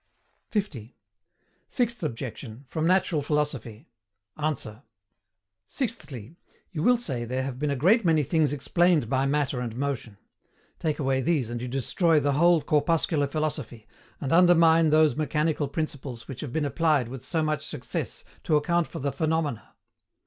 50. 0.49 0.97
SIXTH 1.67 2.01
OBJECTION, 2.01 2.65
FROM 2.67 2.87
NATURAL 2.87 3.21
PHILOSOPHY. 3.21 3.87
ANSWER. 4.35 4.81
Sixthly, 5.67 6.37
you 6.71 6.81
will 6.81 6.97
say 6.97 7.23
there 7.23 7.43
have 7.43 7.59
been 7.59 7.69
a 7.69 7.75
great 7.75 8.03
many 8.03 8.23
things 8.23 8.51
explained 8.51 9.07
by 9.11 9.27
matter 9.27 9.59
and 9.59 9.75
motion; 9.75 10.17
take 10.79 10.97
away 10.97 11.21
these 11.21 11.51
and 11.51 11.61
you 11.61 11.67
destroy 11.67 12.19
the 12.19 12.31
whole 12.33 12.63
corpuscular 12.63 13.27
philosophy, 13.27 13.85
and 14.19 14.33
undermine 14.33 14.89
those 14.89 15.15
mechanical 15.15 15.67
principles 15.67 16.27
which 16.27 16.41
have 16.41 16.51
been 16.51 16.65
applied 16.65 17.07
with 17.07 17.23
so 17.23 17.43
much 17.43 17.63
success 17.63 18.23
to 18.43 18.55
account 18.55 18.87
for 18.87 18.97
the 18.97 19.11
PHENOMENA. 19.11 19.75